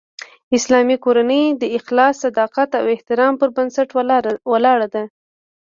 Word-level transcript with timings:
اسلامي 0.57 0.95
کورنۍ 1.05 1.43
د 1.61 1.63
اخلاص، 1.77 2.13
صداقت 2.25 2.69
او 2.79 2.85
احترام 2.95 3.33
پر 3.39 3.49
بنسټ 3.55 3.89
ولاړه 4.51 4.87
ده 4.95 5.03